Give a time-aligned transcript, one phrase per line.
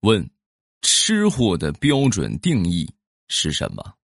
[0.00, 0.28] 问：
[0.80, 2.90] 吃货的标准定义
[3.28, 3.94] 是什么？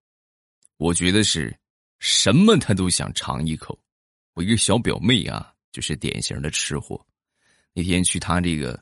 [0.77, 1.59] 我觉得是
[1.99, 3.79] 什么他都想尝一口。
[4.35, 7.03] 我一个小表妹啊，就是典型的吃货。
[7.73, 8.79] 那天去她这个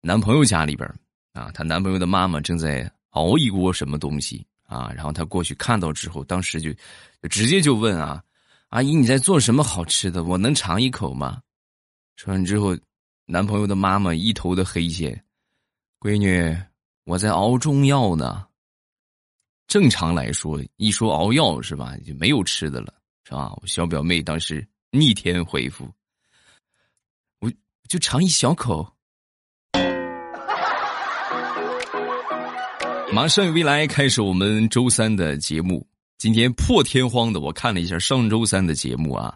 [0.00, 0.88] 男朋友家里边
[1.32, 6.72] 啊，她男朋友的妈妈正在熬一锅什么东西啊，然后她过去看到之后，当时就
[7.28, 8.22] 直接就问啊
[8.70, 10.22] ：“阿姨，你在做什么好吃的？
[10.22, 11.42] 我能尝一口吗？”
[12.14, 12.78] 说完之后，
[13.26, 15.24] 男朋友的妈妈一头的黑线。
[16.04, 16.54] 闺女，
[17.04, 18.46] 我在熬中药呢。
[19.66, 22.92] 正常来说，一说熬药是吧，就没有吃的了，
[23.24, 23.50] 是吧？
[23.56, 25.90] 我小表妹当时逆天回复
[27.40, 27.50] ：“我
[27.88, 28.86] 就尝一小口。”
[33.10, 35.88] 马上与未来开始我们周三的节目。
[36.18, 39.34] 今天破天荒的，我看了一下上周三的节目啊，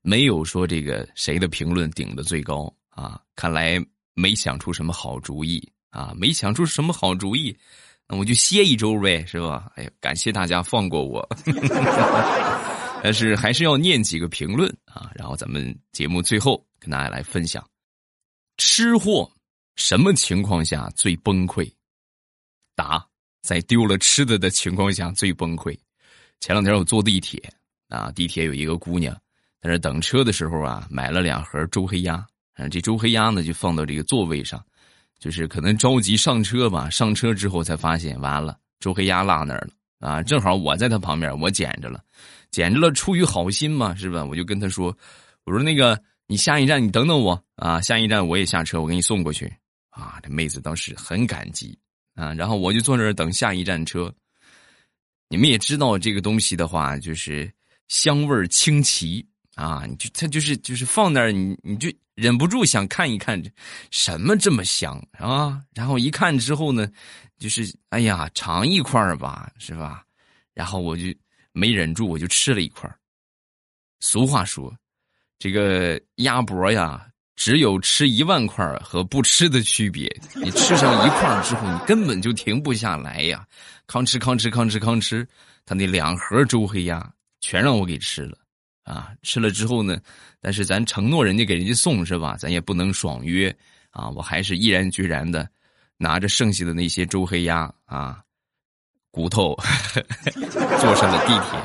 [0.00, 3.78] 没有说这个谁的评论顶的最高啊，看来
[4.14, 5.62] 没想出什么好主意。
[5.96, 7.56] 啊，没想出什么好主意，
[8.06, 9.72] 那我就歇一周呗，是吧？
[9.76, 11.26] 哎呀，感谢大家放过我，
[13.02, 15.10] 但是还是要念几个评论啊。
[15.14, 17.66] 然后咱们节目最后跟大家来分享，
[18.58, 19.26] 吃货
[19.76, 21.66] 什么情况下最崩溃？
[22.74, 23.02] 答：
[23.40, 25.74] 在丢了吃的的情况下最崩溃。
[26.40, 27.42] 前两天我坐地铁
[27.88, 29.14] 啊，地铁有一个姑娘
[29.62, 32.22] 在那等车的时候啊，买了两盒周黑鸭，
[32.56, 34.62] 嗯，这周黑鸭呢就放到这个座位上。
[35.18, 40.22] 就是可能着急上车吧，上车之后才发现完了，周黑鸭落那儿了啊！
[40.22, 42.04] 正好我在他旁边，我捡着了，
[42.50, 44.22] 捡着了，出于好心嘛，是吧？
[44.24, 44.96] 我就跟他说
[45.44, 49.50] ：“我说那个，你下一站你等等我啊，下一站我也下车，我给你送过去
[49.88, 51.78] 啊。”这妹子当时很感激
[52.14, 54.12] 啊，然后我就坐那儿等下一站车。
[55.28, 57.50] 你们也知道这个东西的话，就是
[57.88, 61.90] 香味清奇啊，你就它就是就是放那儿，你你就。
[62.16, 63.40] 忍不住想看一看，
[63.90, 65.62] 什么这么香啊？
[65.74, 66.90] 然后一看之后呢，
[67.38, 70.02] 就是哎呀，尝一块吧，是吧？
[70.54, 71.04] 然后我就
[71.52, 72.90] 没忍住，我就吃了一块
[74.00, 74.74] 俗话说，
[75.38, 80.08] 这个鸭脖呀，只有吃一万块和不吃的区别。
[80.36, 83.46] 你吃上一块之后，你根本就停不下来呀，
[83.86, 85.26] 吭哧吭哧吭哧吭哧，
[85.66, 87.12] 他那两盒周黑鸭
[87.42, 88.38] 全让我给吃了。
[88.86, 90.00] 啊，吃了之后呢，
[90.40, 92.36] 但是咱承诺人家给人家送是吧？
[92.38, 93.54] 咱也不能爽约
[93.90, 94.08] 啊！
[94.10, 95.48] 我还是毅然决然的
[95.96, 98.22] 拿着剩下的那些周黑鸭啊
[99.10, 99.56] 骨头
[100.80, 101.60] 坐上了地铁。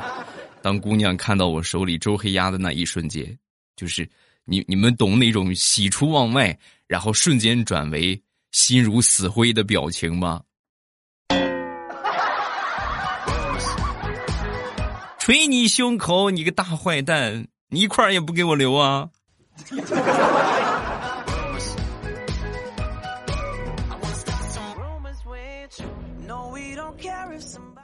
[0.62, 3.38] 当姑娘看到我手里周黑鸭的那一瞬间，
[3.76, 4.08] 就是
[4.44, 6.58] 你你们懂那种喜出望外，
[6.88, 10.42] 然后瞬间转为心如死灰的表情吗？
[15.24, 17.46] 捶你胸口，你个大坏蛋！
[17.68, 19.08] 你一块儿也不给我留啊！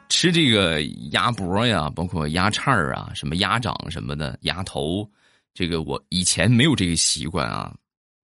[0.09, 0.82] 吃这个
[1.12, 2.60] 鸭脖呀，包括鸭翅
[2.97, 5.09] 啊，什么鸭掌什么的，鸭头，
[5.55, 7.72] 这个我以前没有这个习惯啊。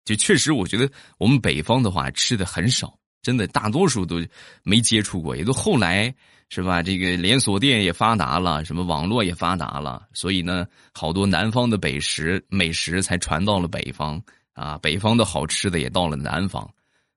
[0.05, 4.21] 就确实，我觉得我们北方的话吃的很少，真的大多数都
[4.63, 6.13] 没接触过，也都后来。
[6.53, 6.83] 是吧？
[6.83, 14.21] 这个连锁店也发达了，什么网络也发达了，所以呢，好多南方的北食美食才传到了北方
[14.51, 14.77] 啊。
[14.79, 16.69] 北方的好吃的也到了南方。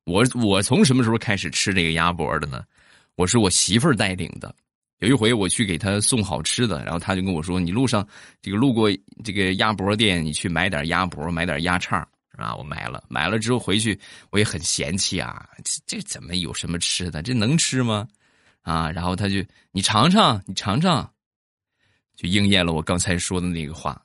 [0.04, 2.62] 我我从什么时候开始吃这个鸭脖的呢？
[3.16, 4.54] 我是我媳妇儿带领的。
[5.00, 8.06] 有一回我去给她送好吃的，然后她就跟我说：“你路上
[8.40, 8.88] 这个路过
[9.24, 13.98] 这个鸭脖店，你去买点鸭脖，买点鸭叉啊。”我买了，买了之后回去
[14.30, 17.22] 我也很嫌弃啊，这这怎么有什么吃的？
[17.22, 18.06] 这能吃吗？
[18.62, 21.12] 啊，然后他就你尝尝，你尝尝，
[22.16, 24.00] 就应验了我刚才说的那个话，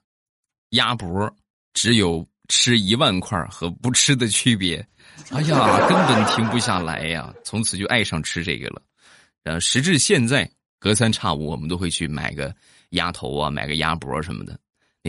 [0.72, 1.34] 鸭脖
[1.74, 4.86] 只有吃一万块和不吃的区别。
[5.32, 7.34] 哎呀，根本停不下来呀！
[7.44, 8.82] 从此就爱上吃这个了。
[9.44, 12.54] 呃，时至现在，隔三差五我们都会去买个
[12.92, 14.60] 鸭头啊，买个鸭脖什么的。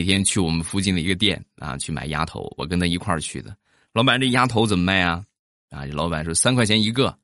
[0.01, 3.55] 那天去我们附近的一个店啊，去买鸭头，我跟他一块儿去的。
[3.93, 5.23] 老板，这鸭头怎么卖啊？
[5.69, 7.19] 啊，这老板说三块钱一个。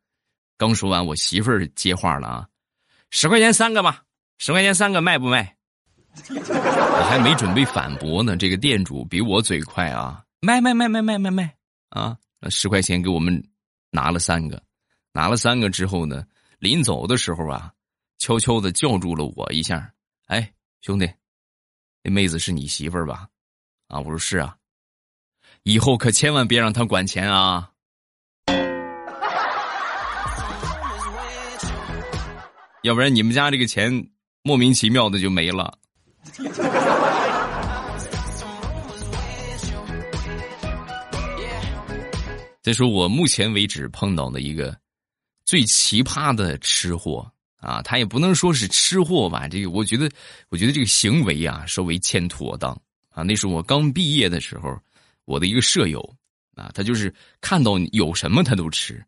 [0.58, 2.48] 刚说完，我媳妇儿接话了啊，
[3.08, 4.02] 十块钱三个吧，
[4.36, 5.56] 十块钱三个卖不卖？
[6.28, 11.56] 我还没准备反驳呢，这个店主比我嘴快啊，卖卖卖卖卖卖卖
[11.88, 12.18] 啊！
[12.50, 13.42] 十块钱给我们
[13.90, 14.62] 拿了三个，
[15.12, 16.26] 拿了三个之后呢，
[16.58, 17.72] 临走的时候啊，
[18.18, 19.94] 悄悄的叫住了我一下，
[20.26, 20.52] 哎，
[20.82, 21.10] 兄弟，
[22.06, 23.26] 那妹子是你媳妇儿吧？
[23.88, 24.54] 啊，我说是啊，
[25.64, 27.72] 以后可千万别让她管钱啊。
[32.84, 34.08] 要不然你们家这个钱
[34.42, 35.76] 莫名其妙的就没了。
[42.62, 44.78] 再说我目前为止碰到的一个
[45.44, 50.10] 最奇葩的吃货啊，他也不能说是吃货吧，这个我觉得，
[50.48, 52.70] 我觉得这个行为啊稍微欠妥当
[53.10, 53.22] 啊。
[53.22, 54.78] 那是我刚毕业的时候，
[55.24, 56.00] 我的一个舍友
[56.54, 59.04] 啊，他就是看到有什么他都吃。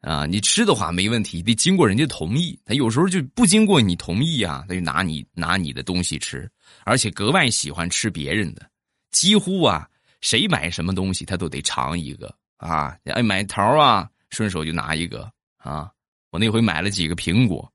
[0.00, 2.56] 啊，你吃的话没问题，得经过人家同意。
[2.64, 6.48] 他有时候就不经过你同意啊，他就拿你拿你的东西吃，
[6.84, 8.70] 而且格外喜欢吃别人的。
[9.10, 9.88] 几乎啊，
[10.20, 12.96] 谁买什么东西他都得尝一个啊。
[13.06, 15.90] 哎，买桃啊，顺手就拿一个啊。
[16.30, 17.70] 我那回买了几个苹果，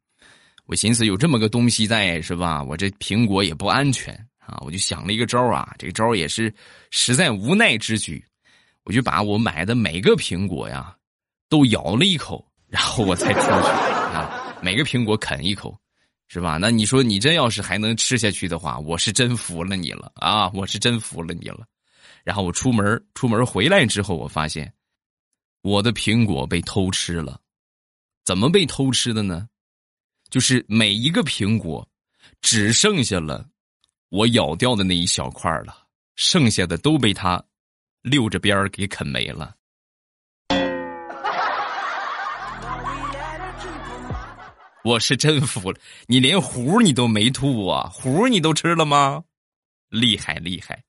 [0.65, 2.61] 我寻思有这么个东西在是吧？
[2.63, 5.73] 我这苹果也不安全啊，我就想了一个招啊。
[5.77, 6.53] 这个招也是
[6.91, 8.23] 实在无奈之举，
[8.83, 10.95] 我就把我买的每个苹果呀。
[11.50, 14.57] 都咬了一口，然后我才出去啊！
[14.59, 15.77] 每个苹果啃一口，
[16.27, 16.57] 是吧？
[16.59, 20.49] 那你说你这要是还能吃下去的话，我是真服了你了啊！
[20.56, 21.63] 我是真服了你了。
[22.23, 24.73] 然后我出门，出门回来之后，我发现
[25.61, 27.39] 我的苹果被偷吃了。
[28.23, 29.49] 怎么被偷吃的呢？
[30.29, 31.87] 就是每一个苹果
[32.41, 33.45] 只剩下了
[34.09, 35.85] 我咬掉的那一小块了，
[36.15, 37.43] 剩下的都被他
[38.01, 39.55] 溜着边儿给啃没了。
[44.83, 47.89] 我是真服了，你连核你都没吐啊？
[47.93, 49.23] 核你都吃了吗？
[49.89, 50.83] 厉害厉害！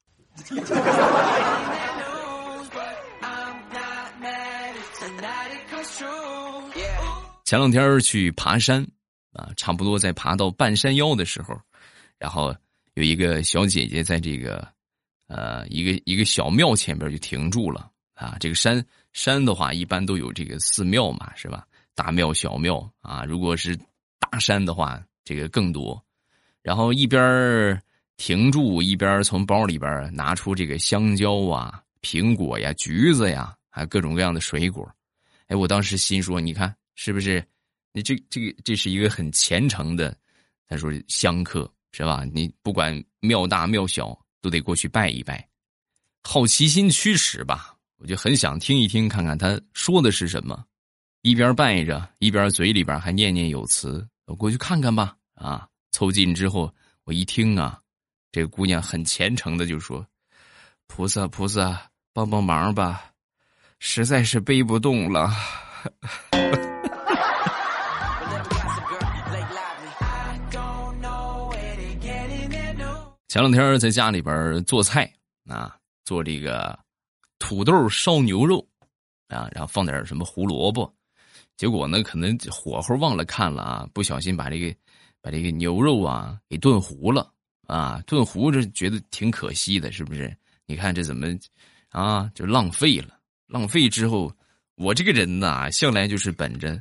[7.54, 8.84] 前两天去爬山
[9.32, 11.56] 啊，差不多在爬到半山腰的时候，
[12.18, 12.52] 然后
[12.94, 14.66] 有一个小姐姐在这个
[15.28, 18.36] 呃一个一个小庙前边就停住了啊。
[18.40, 21.64] 这个山山的话，一般都有这个寺庙嘛，是吧？
[21.94, 23.78] 大庙、小庙啊，如果是
[24.18, 26.04] 大山的话，这个更多。
[26.60, 27.80] 然后一边
[28.16, 34.92] 停住，一边从包里边拿出这个香蕉啊、苹果呀、橘子呀，还有各种各样的水果。
[35.46, 37.44] 哎，我当时心说，你看是不是？
[37.92, 40.16] 你这这个这是一个很虔诚的，
[40.66, 42.24] 他说香客是吧？
[42.32, 45.48] 你不管庙大庙小，都得过去拜一拜。
[46.22, 50.64] 好奇心驱使吧，我就很想听一听，看看他说的是什么。
[51.22, 54.04] 一边拜着，一边嘴里边还念念有词。
[54.24, 55.16] 我过去看看吧。
[55.34, 56.74] 啊，凑近之后，
[57.04, 57.80] 我一听啊，
[58.32, 60.04] 这个姑娘很虔诚的就说
[60.88, 63.12] ：“菩萨，菩萨，帮帮忙吧，
[63.78, 65.30] 实在是背不动了。
[73.34, 75.12] ”前两天在家里边做菜
[75.48, 76.78] 啊，做这个
[77.40, 78.64] 土豆烧牛肉
[79.26, 80.94] 啊，然后放点什么胡萝卜。
[81.56, 84.72] 结果呢，可能火候忘了看了啊，不小心把这个
[85.20, 87.28] 把这个牛肉啊给炖糊了
[87.66, 90.32] 啊，炖糊这觉得挺可惜的，是不是？
[90.66, 91.26] 你看这怎么
[91.88, 93.18] 啊，就浪费了。
[93.48, 94.32] 浪费之后，
[94.76, 96.80] 我这个人呐，向来就是本着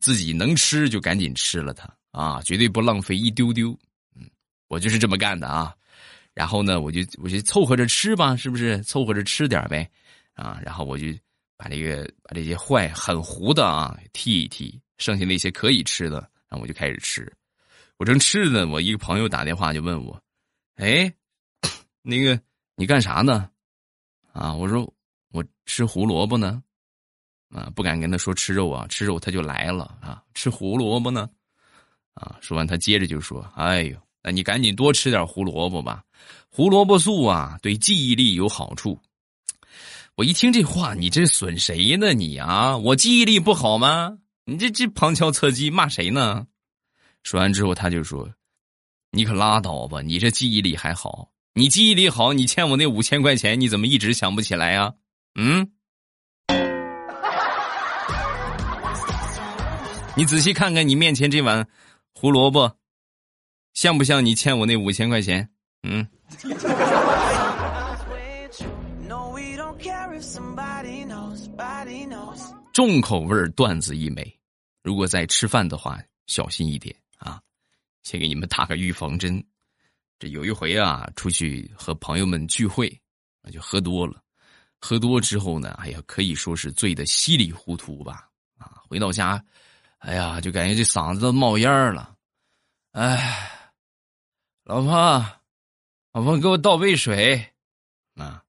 [0.00, 3.78] 自己能吃就赶紧吃了它啊，绝对不浪费一丢丢。
[4.16, 4.26] 嗯，
[4.68, 5.76] 我就是这么干的啊。
[6.34, 8.82] 然后呢，我就我就凑合着吃吧，是不是？
[8.82, 9.88] 凑合着吃点呗
[10.34, 10.60] 啊。
[10.64, 11.06] 然后我就。
[11.54, 16.16] 把这个把这些坏很糊的啊剔一剔，剩下那些可以吃的，
[16.48, 17.32] 然后我就开始吃。
[17.98, 20.20] 我正吃呢，我一个朋友打电话就问我
[20.74, 21.14] ：“哎，
[22.02, 22.40] 那个
[22.74, 23.48] 你干啥呢？”
[24.34, 24.92] 啊，我说
[25.30, 26.60] 我吃胡萝卜呢。
[27.50, 30.20] 啊，不敢跟他说吃肉啊，吃肉他就来了啊。
[30.34, 31.30] 吃胡萝卜呢。
[32.14, 36.02] 啊，说完他接着就说：“哎呦，那你赶紧多吃点胡萝卜吧，
[36.48, 38.98] 胡萝卜素啊对记忆力有好处。”
[40.14, 42.12] 我一听这话，你这损谁呢？
[42.12, 44.18] 你啊，我记忆力不好吗？
[44.44, 46.46] 你这这旁敲侧击骂谁呢？
[47.22, 48.28] 说完之后，他就说
[49.10, 51.30] ：“你可拉倒吧，你这记忆力还好？
[51.54, 54.92] 你记忆力好，你欠我那五千块钱，你怎么一直想不起来呀？”
[55.34, 55.72] 嗯，
[60.14, 61.66] 你仔细看看你面前这碗
[62.12, 62.76] 胡萝卜，
[63.74, 65.48] 像不像你欠我那五千块钱？
[65.82, 66.06] 嗯。
[72.72, 74.38] 重口味段子一枚，
[74.82, 77.40] 如果在吃饭的话，小心一点啊！
[78.02, 79.42] 先给你们打个预防针。
[80.18, 83.00] 这有一回啊，出去和朋友们聚会，
[83.42, 84.22] 那就喝多了。
[84.80, 88.28] 喝多之后呢，哎呀，可以说是醉得稀里糊涂吧。
[88.56, 89.44] 啊，回到家，
[89.98, 92.14] 哎呀，就感觉这嗓子都冒烟了。
[92.92, 93.50] 哎，
[94.64, 94.92] 老婆，
[96.12, 97.44] 老婆，给我倒杯水
[98.14, 98.40] 啊！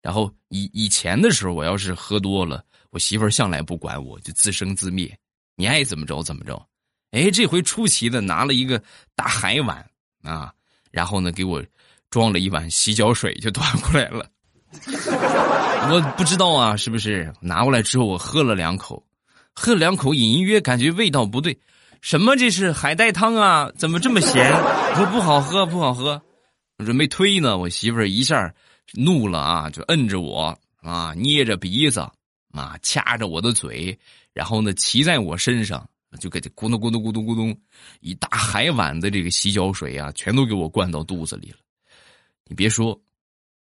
[0.00, 2.64] 然后以以前的时候，我要是喝多了。
[2.88, 5.14] 我媳妇儿向来不管我，就自生自灭，
[5.54, 6.66] 你爱怎么着怎么着。
[7.10, 8.82] 哎，这回出奇的拿了一个
[9.14, 9.86] 大海碗
[10.22, 10.52] 啊，
[10.90, 11.62] 然后呢给我
[12.08, 14.26] 装了一碗洗脚水，就端过来了。
[15.90, 19.06] 我不知道啊，是不是拿过来之后我喝了两口，
[19.52, 21.58] 喝了两口，隐约感觉味道不对。
[22.02, 23.70] 什么这是海带汤啊？
[23.78, 24.50] 怎么这么咸？
[24.96, 26.20] 说不好喝，不好喝。
[26.78, 28.52] 我准备推呢，我媳妇儿一下
[28.94, 32.00] 怒了啊，就摁着我啊，捏着鼻子
[32.50, 33.96] 啊，掐着我的嘴，
[34.32, 37.56] 然后呢，骑在我身上，就给这咕咚咕咚咕咚咕咚，
[38.00, 41.58] 一大海碗的这个洗脚水啊，全都给我灌到肚子里了。
[42.48, 43.00] 你别说，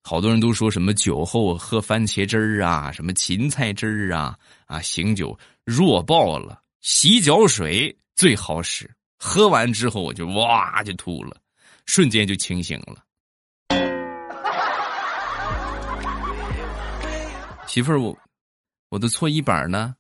[0.04, 7.98] 好多人都说什么酒后喝番茄汁儿啊，什么芹菜汁儿啊，啊，醒酒弱爆了，洗脚水。
[8.18, 11.38] 最好使，喝完之后我就哇就吐了，
[11.86, 13.04] 瞬间就清醒了。
[17.68, 18.18] 媳妇儿，我
[18.90, 19.96] 我的搓衣板呢？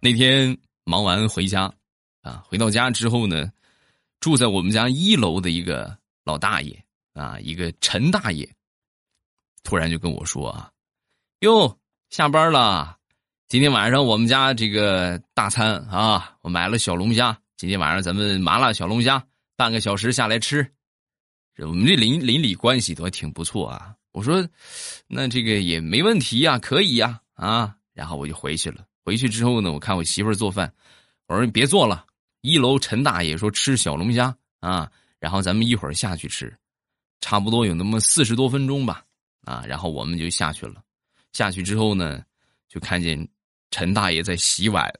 [0.00, 1.64] 那天忙完回家，
[2.22, 3.50] 啊，回到家之后呢，
[4.20, 6.80] 住在我们家一楼的一个老大爷
[7.14, 8.48] 啊，一个陈大爷。
[9.62, 10.70] 突然就跟我说啊，
[11.40, 11.78] 哟，
[12.10, 12.96] 下班了，
[13.48, 19.22] 今天晚上我们家这个大餐啊，我买了小龙虾，今天晚上咱们麻辣小龙虾，
[19.56, 20.66] 半个小时下来吃。
[21.58, 23.94] 我们这邻邻里关系都还挺不错啊。
[24.12, 24.46] 我说，
[25.06, 27.74] 那这个也没问题呀，可以呀，啊。
[27.92, 28.84] 然后我就回去了。
[29.04, 30.72] 回去之后呢，我看我媳妇儿做饭，
[31.26, 32.06] 我说你别做了，
[32.42, 34.88] 一楼陈大爷说吃小龙虾啊，
[35.18, 36.56] 然后咱们一会儿下去吃，
[37.20, 39.04] 差不多有那么四十多分钟吧。
[39.48, 40.82] 啊，然后我们就下去了。
[41.32, 42.22] 下去之后呢，
[42.68, 43.26] 就看见
[43.70, 44.92] 陈大爷在洗碗，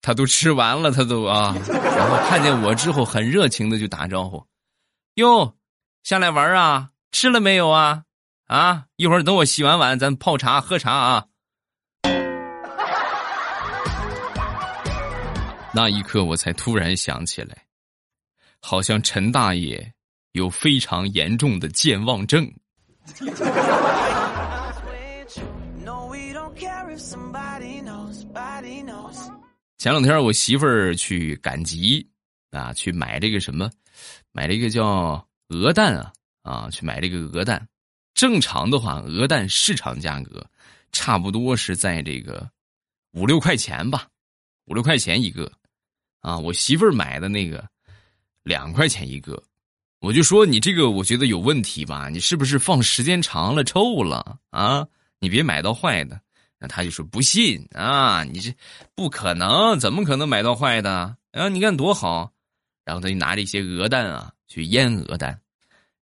[0.00, 1.54] 他都吃完了，他都啊。
[1.68, 4.42] 然后看见我之后，很热情的就打招呼
[5.16, 5.58] ：“哟，
[6.04, 6.88] 下来玩啊？
[7.10, 8.04] 吃了没有啊？
[8.46, 11.26] 啊，一会儿等我洗完碗，咱泡茶喝茶啊。”
[15.74, 17.66] 那一刻，我才突然想起来，
[18.60, 19.92] 好像陈大爷
[20.32, 22.50] 有非常严重的健忘症。
[29.78, 32.08] 前两天我媳妇儿去赶集
[32.50, 33.68] 啊，去买这个什么，
[34.30, 37.66] 买这个叫鹅蛋啊啊，去买这个鹅蛋。
[38.14, 40.46] 正常的话，鹅蛋市场价格
[40.92, 42.48] 差不多是在这个
[43.12, 44.06] 五六块钱吧，
[44.66, 45.50] 五六块钱一个
[46.20, 46.38] 啊。
[46.38, 47.66] 我媳妇儿买的那个
[48.44, 49.42] 两块钱一个。
[50.02, 52.08] 我就说你这个，我觉得有问题吧？
[52.08, 54.84] 你是不是放时间长了臭了啊？
[55.20, 56.20] 你别买到坏的。
[56.58, 58.52] 那他就说不信啊，你这
[58.96, 61.48] 不可能，怎么可能买到坏的啊？
[61.48, 62.32] 你看多好。
[62.84, 65.40] 然后他就拿着一些鹅蛋啊去腌鹅蛋，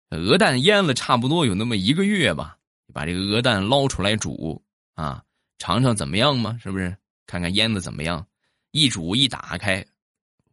[0.08, 2.56] 鹅蛋腌了差不多有那么一个月吧，
[2.90, 4.64] 把这个鹅蛋捞出来煮
[4.94, 5.22] 啊，
[5.58, 6.58] 尝尝怎么样嘛？
[6.62, 6.96] 是不是？
[7.26, 8.26] 看看腌的怎么样？
[8.70, 9.84] 一煮一打开，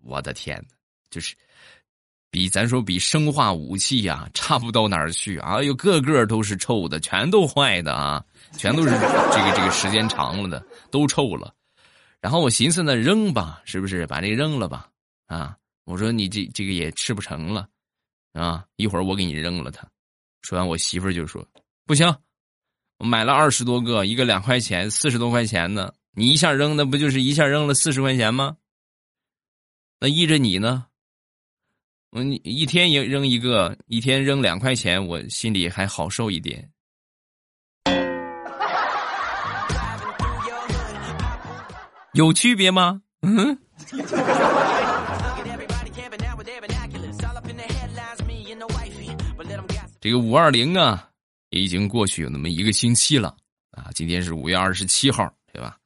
[0.04, 0.76] 我的天哪，
[1.10, 1.34] 就是。
[2.32, 5.62] 比咱说比生化武器呀差不到哪儿去啊！
[5.62, 8.24] 呦，个个都是臭的，全都坏的啊，
[8.58, 11.54] 全都是这个这个时间长了的，都臭了。
[12.22, 14.08] 然后我寻思呢，扔吧，是不是？
[14.08, 14.88] 把这扔了吧？
[15.28, 17.68] 啊，我说你这这个也吃不成了，
[18.32, 19.86] 啊，一会儿我给你扔了它。
[20.42, 21.46] 说完，我媳妇就说
[21.86, 22.16] ：“不行，
[23.00, 25.94] 我买了二十多个，一个两块钱，四十多块钱呢。
[26.14, 28.56] 你一下扔，那不就是一下扔了四十块钱吗？
[30.00, 30.86] 那依着你呢？”
[32.12, 36.70] 我一天也扔一个，一天扔两块钱，我心里还好受一点。
[42.14, 43.02] 有区别吗？
[43.22, 43.58] 嗯。
[50.02, 51.08] 这个五二零啊，
[51.52, 53.34] 已经过去有那么一个星期了
[53.72, 53.88] 啊。
[53.96, 55.78] 今天是五月二十七号，对吧？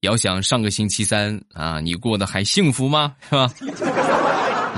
[0.00, 3.16] 要想上个星期三啊，你过得还幸福吗？
[3.26, 3.50] 是吧？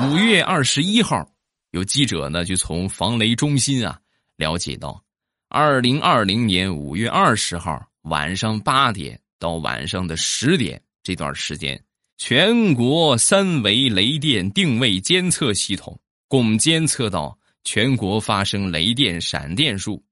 [0.01, 1.29] 五月二十一号，
[1.71, 4.01] 有记者呢就从防雷中心啊
[4.37, 5.03] 了解到，
[5.49, 11.81] 二零二零年五月二十号晚上八点到晚上的十点这段时间，
[12.19, 20.03] 全国三维雷电定位监测系统共监测到全国发生雷电闪电数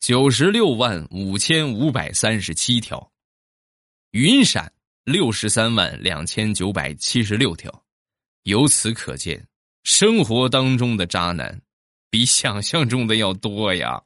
[0.00, 3.10] 九十六万五千五百三十七条，
[4.10, 4.70] 云闪
[5.04, 7.82] 六十三万两千九百七十六条。
[8.48, 9.46] 由此可见，
[9.84, 11.60] 生活当中的渣男
[12.08, 14.02] 比想象中的要多呀！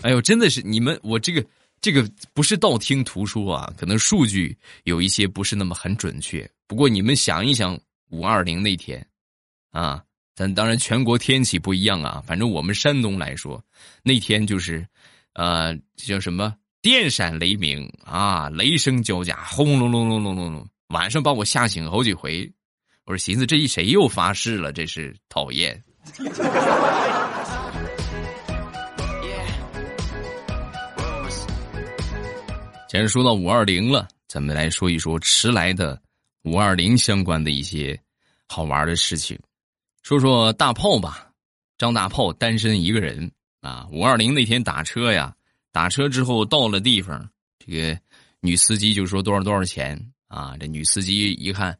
[0.00, 1.44] 哎呦，真的是你们，我这个
[1.82, 6.50] 这个不是道听途说啊，可能数据有一些不是那么很准确。
[6.66, 9.06] 不过你们想一想，五二零那天
[9.70, 10.02] 啊，
[10.34, 13.62] 咱当然全国天气不一样啊，反正我们山东来说，
[14.02, 14.88] 那天就是，
[15.34, 16.54] 呃，叫什么？
[16.82, 22.50] 电闪雷鸣啊，雷声交加，轰隆隆隆隆隆隆，晚上把我吓醒好几回。
[23.04, 25.84] 我说寻思这一谁又发誓了，这是讨厌。
[32.88, 36.00] 既然说到五二零了，咱们来说一说迟来的
[36.44, 38.00] 五二零相关的一些
[38.48, 39.38] 好玩的事情。
[40.02, 41.30] 说说大炮吧，
[41.76, 43.86] 张大炮单身一个人啊。
[43.92, 45.34] 五二零那天打车呀，
[45.72, 48.00] 打车之后到了地方，这个
[48.40, 50.56] 女司机就说多少多少钱啊？
[50.58, 51.78] 这女司机一看，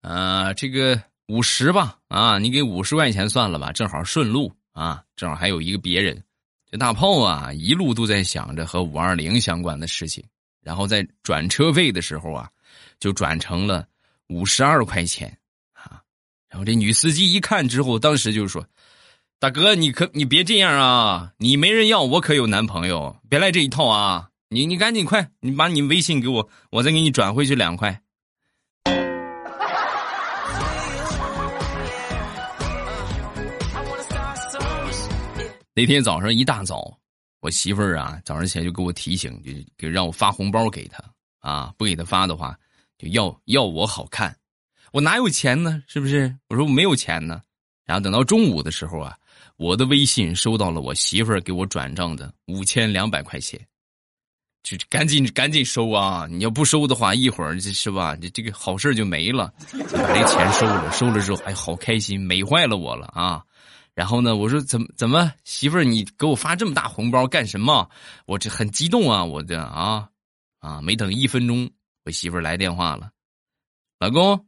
[0.00, 6.22] 啊，这个五十吧，啊，你给五十块钱算了吧，正好顺路啊，正好还有一个别人。
[6.70, 10.24] 这大炮啊，一路都在想着和五二零相关的事情，
[10.62, 12.50] 然后在转车费的时候啊，
[12.98, 13.86] 就转成了
[14.28, 15.28] 五十二块钱
[15.72, 16.02] 啊。
[16.48, 18.66] 然后这女司机一看之后，当时就说
[19.42, 21.32] ：“大哥，你可你别这样啊！
[21.38, 24.28] 你没人要，我可有男朋友，别来这一套啊！
[24.50, 28.00] 你你赶紧快，你把你微信给我，我再给你转回去两块。”
[35.74, 36.96] 那天早上一大早，
[37.40, 41.02] 我媳妇儿啊，早上起来就给我提醒，就给让我发红包给她
[41.40, 42.56] 啊，不给她发的话，
[42.96, 44.36] 就要要我好看。
[44.92, 45.82] 我哪有钱呢？
[45.88, 46.32] 是不是？
[46.48, 47.42] 我说我没有钱呢。
[47.84, 49.18] 然后等到中午的时候啊，
[49.62, 53.64] 我的微信收到了我媳妇儿给我转账的五千两百块钱，
[54.64, 56.26] 就赶紧赶紧收啊！
[56.28, 58.16] 你要不收的话，一会儿这是吧？
[58.16, 59.54] 这这个好事就没了。
[59.70, 63.40] 把这钱收了，收了之后，哎，好开心，美坏了我了啊！
[63.94, 67.88] 然后呢，我说怎么怎么，媳妇儿你给我发这么大红包干什么？
[68.26, 69.24] 我这很激动啊！
[69.24, 70.08] 我这啊
[70.58, 71.70] 啊，没等一分钟，
[72.04, 73.12] 我媳妇儿来电话了，
[74.00, 74.44] 老公。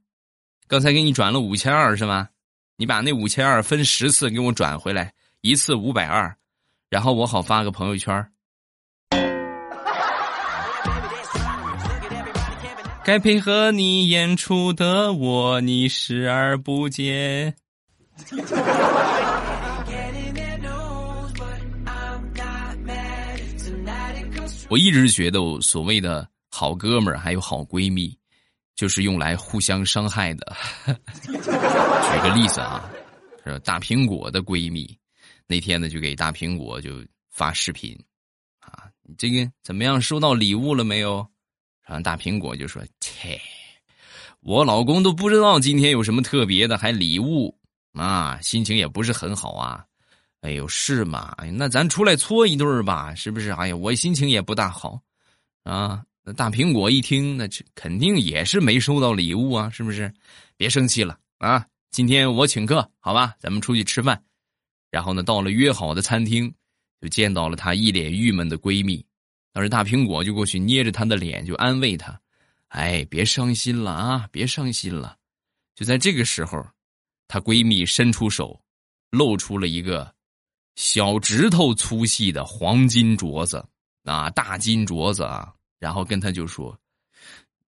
[0.66, 2.30] 刚才给你转了五千二是吗？
[2.76, 5.12] 你把那五千二分十次给我转回来，
[5.42, 6.36] 一次五百二，
[6.90, 8.26] 然后我好发个朋友圈。
[13.04, 17.54] 该配合你演出的我，你视而不见。
[24.68, 28.18] 我一直觉得，我所谓的好哥们儿还有好闺蜜。
[28.74, 30.56] 就是用来互相伤害的。
[30.86, 31.32] 举
[32.22, 32.90] 个例子啊，
[33.44, 34.98] 是大苹果的闺蜜，
[35.46, 37.96] 那天呢就给大苹果就发视频，
[38.60, 40.00] 啊，你这个怎么样？
[40.00, 41.26] 收到礼物了没有？
[41.86, 43.40] 然后大苹果就说：“切，
[44.40, 47.56] 我老公都不知道今天有什么特别的，还礼物
[47.92, 49.84] 啊，心情也不是很好啊。”
[50.40, 51.34] 哎呦，是吗？
[51.52, 53.50] 那咱出来搓一对吧，是不是？
[53.50, 55.00] 哎呀，我心情也不大好，
[55.62, 56.02] 啊。
[56.26, 60.10] 那大苹果一听，那这肯定也是没收到礼物啊，是不是？
[60.56, 61.66] 别生气了啊！
[61.90, 63.34] 今天我请客，好吧？
[63.38, 64.24] 咱们出去吃饭。
[64.90, 66.52] 然后呢，到了约好的餐厅，
[66.98, 69.04] 就见到了她一脸郁闷的闺蜜。
[69.52, 72.18] 当时大苹果就过去捏着她的脸，就安慰她
[72.68, 75.18] ：“哎，别伤心了啊，别伤心了。”
[75.76, 76.66] 就在这个时候，
[77.28, 78.58] 她闺蜜伸出手，
[79.10, 80.10] 露出了一个
[80.76, 83.62] 小指头粗细的黄金镯子
[84.04, 85.52] 啊，大金镯子啊。
[85.84, 86.74] 然后跟他就说：“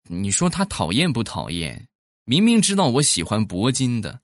[0.09, 1.87] 你说他讨厌不讨厌？
[2.25, 4.21] 明明知道我喜欢铂金的，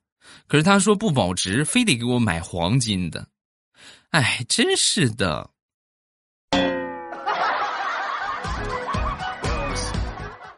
[0.47, 3.27] 可是他说不保值，非得给我买黄金的。
[4.09, 5.47] 哎，真是的！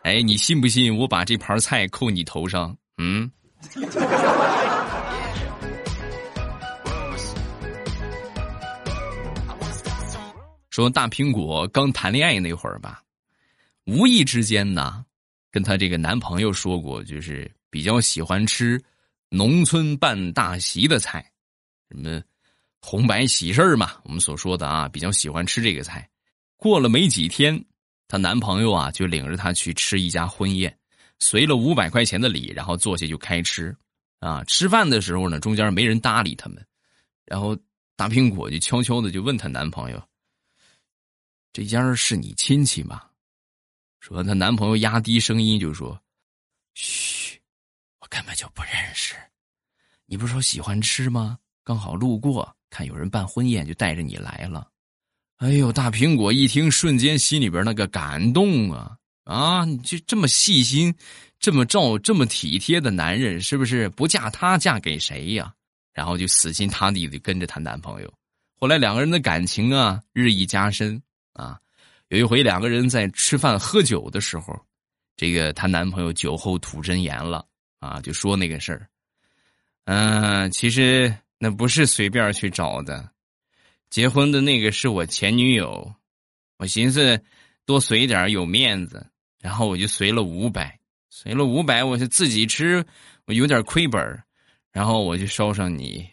[0.04, 2.74] 哎，你信不信我把这盘菜扣你头上？
[3.00, 3.30] 嗯？
[10.70, 13.02] 说大苹果刚谈恋爱那会儿吧。”
[13.86, 15.06] 无意之间呢，
[15.52, 18.82] 跟她这个男朋友说过，就是比较喜欢吃
[19.30, 21.32] 农村办大席的菜，
[21.90, 22.22] 什么
[22.82, 26.10] 红白喜事嘛，我们所说的啊，比较喜欢吃这个菜。
[26.58, 27.64] 过了没几天，
[28.08, 30.78] 她男朋友啊就领着她去吃一家婚宴，
[31.20, 33.76] 随了五百块钱的礼，然后坐下就开吃。
[34.20, 36.66] 啊，吃饭的时候呢，中间没人搭理他们，
[37.26, 37.56] 然后
[37.96, 40.02] 大苹果就悄悄的就问她男朋友
[41.54, 43.04] ：“这家是你亲戚吗？”
[44.06, 46.00] 说她男朋友压低声音就说
[46.76, 47.40] ：“嘘，
[48.00, 49.16] 我根本就不认识。
[50.06, 51.40] 你不是说喜欢吃吗？
[51.64, 54.70] 刚好路过，看有人办婚宴，就带着你来了。”
[55.38, 59.66] 哎呦，大苹果一听，瞬间心里边那个感动啊啊！
[59.66, 60.94] 你就这么细心，
[61.40, 65.52] 这么照，这么体贴的男人，是不是不嫁他嫁给谁呀？
[65.94, 68.14] 然后就死心塌地的跟着她男朋友。
[68.54, 71.02] 后来两个人的感情啊日益加深
[71.34, 71.60] 啊。
[72.16, 74.58] 有一回，两个人在吃饭喝酒的时候，
[75.18, 77.46] 这个她男朋友酒后吐真言了
[77.80, 78.88] 啊，就说那个事儿。
[79.84, 83.10] 嗯，其实那不是随便去找的，
[83.90, 85.94] 结婚的那个是我前女友，
[86.58, 87.22] 我寻思
[87.66, 89.06] 多随点有面子，
[89.42, 92.86] 然后我就随了五百，随了五百，我是自己吃，
[93.26, 94.24] 我有点亏本
[94.72, 96.10] 然后我就捎上你。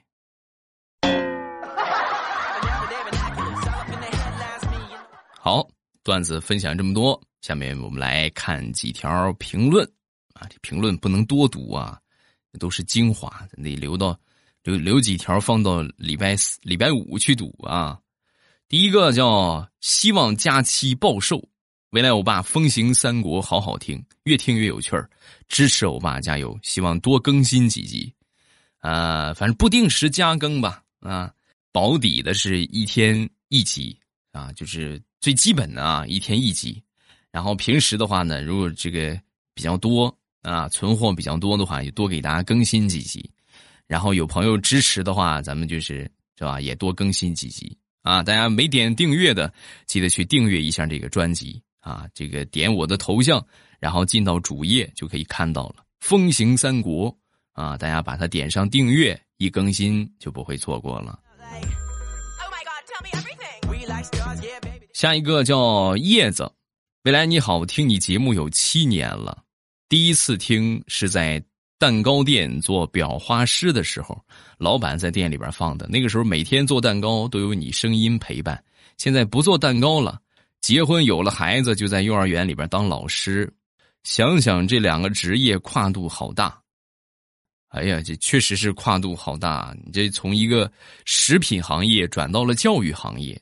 [5.39, 5.69] 好，
[6.03, 9.85] 段子分享这么多，下面我们来看几条评论
[10.35, 11.99] 啊，这评论不能多读啊，
[12.59, 14.19] 都是精华，得留到
[14.63, 17.99] 留留几条放到礼拜四、礼拜五去读啊。
[18.69, 21.49] 第一个叫希望假期暴瘦。
[21.91, 25.11] 未来欧巴风行三国好好听，越听越有趣儿，
[25.47, 28.11] 支持欧巴加油，希望多更新几集，
[28.79, 31.31] 啊，反正不定时加更吧，啊，
[31.71, 33.95] 保底的是一天一集
[34.31, 36.83] 啊，就是最基本的啊，一天一集，
[37.31, 39.17] 然后平时的话呢，如果这个
[39.55, 43.31] 比较多啊，存货比较多的话，也多给大家更新几集，
[43.87, 47.75] 然后有朋友支持的话，咱们就是是吧，也多更新几集。
[48.03, 49.55] 啊，大家没点订阅的，
[49.87, 51.63] 记得去订阅一下这个专辑。
[51.79, 53.45] 啊，这个点我的头像，
[53.79, 57.09] 然后进到主页就可以看到了《风行三国》
[57.53, 61.19] 啊，大家把它点上订阅，一更新就不会错过了。
[64.93, 66.51] 下一个叫叶子，
[67.05, 69.43] 未来你好，听你节目有七年了，
[69.89, 71.43] 第一次听是在
[71.79, 74.23] 蛋糕店做裱花师的时候，
[74.59, 78.63] 老板在店里边放的，那个时候每天做蛋糕都有你声音陪伴，
[78.99, 80.21] 现在不做蛋糕了。
[80.61, 83.53] 结婚有了孩子，就在幼儿园里边当老师。
[84.05, 86.61] 想想这两个职业跨度好大，
[87.69, 89.75] 哎呀，这确实是跨度好大。
[89.85, 90.71] 你这从一个
[91.05, 93.41] 食品行业转到了教育行业，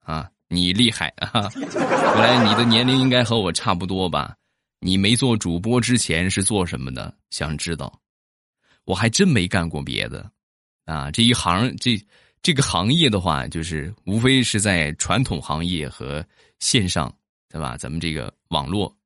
[0.00, 1.50] 啊，你厉害啊！
[1.56, 4.36] 原来你的年龄应该和我差不多吧？
[4.80, 7.14] 你没做主播之前是做什么的？
[7.30, 8.00] 想知道？
[8.84, 10.30] 我还真没干过别的，
[10.84, 11.98] 啊，这一行这
[12.42, 16.24] 这个行业的话，就是无非是在传统行业和。
[16.60, 17.12] 线上，
[17.48, 17.76] 对吧？
[17.76, 18.96] 咱们这个网络，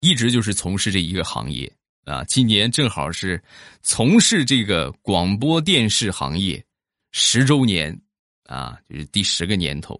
[0.00, 1.72] 一直就是从事这一个行业
[2.04, 2.22] 啊。
[2.24, 3.42] 今年正好是
[3.80, 6.62] 从事这个广播电视行业
[7.12, 7.98] 十周年
[8.44, 9.98] 啊，就是第十个年头。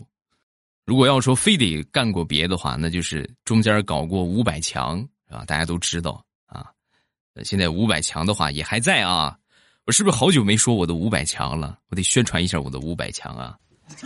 [0.89, 5.45] 如果要说非得干过别的话，那就是中间搞过五百强，啊？
[5.45, 6.65] 大家都知道啊。
[7.45, 9.37] 现在五百强的话也还在啊。
[9.85, 11.79] 我是不是好久没说我的五百强了？
[11.91, 13.55] 我得宣传一下我的五百强啊！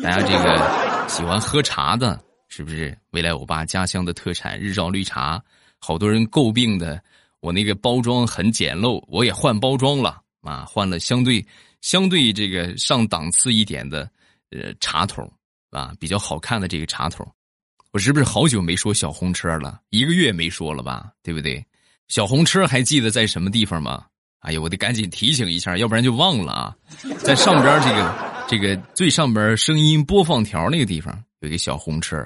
[0.03, 2.21] 大家这个喜欢喝茶的。
[2.49, 5.41] 是不是未来我爸家乡的特产日照绿茶？
[5.79, 7.01] 好多人诟病的，
[7.39, 11.47] 我那个包装很简陋，我也换包装了啊，换了相对
[11.81, 14.11] 相对这个上档次一点的
[14.51, 15.33] 呃茶桶
[15.73, 17.27] 啊，比较好看的这个插头。
[17.91, 19.81] 我是不是好久没说小红车了？
[19.91, 21.11] 一个月没说了吧？
[21.23, 21.63] 对不对？
[22.09, 24.05] 小红车还记得在什么地方吗？
[24.41, 26.77] 哎呀，我得赶紧提醒一下，要不然就忘了啊。
[27.19, 32.25] 在上边这个这个最上边声音播放条那个地方有一个小红车。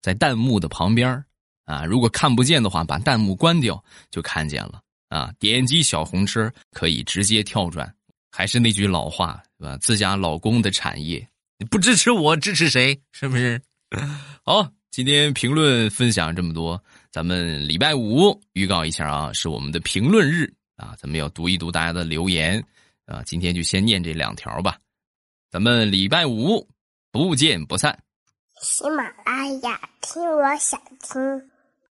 [0.00, 1.24] 在弹幕的旁边
[1.64, 5.32] 啊，如果看不见的话，把弹幕关掉就看见了啊。
[5.38, 7.92] 点击小红车可以直接跳转。
[8.30, 9.76] 还是那句老话，是吧？
[9.78, 11.26] 自家老公的产业，
[11.60, 13.00] 你不支持我，支持谁？
[13.10, 13.60] 是不是？
[14.46, 22.64] 好，今天评论分享这么多，咱们礼拜五预告一下啊，是我们的评论日啊，咱们要读一读大家的留言
[23.06, 23.24] 啊。
[23.26, 24.78] 今天就先念这两条吧，
[25.50, 26.64] 咱们礼拜五
[27.10, 27.98] 不见不散。
[28.62, 31.50] 喜马拉雅，听我想听。